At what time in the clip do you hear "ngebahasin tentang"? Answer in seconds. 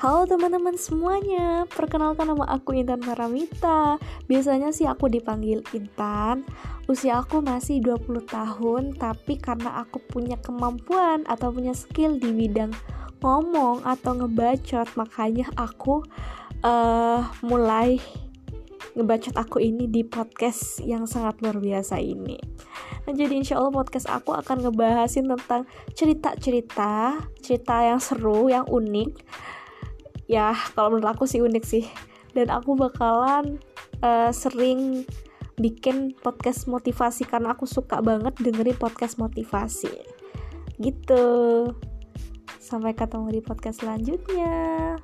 24.64-25.64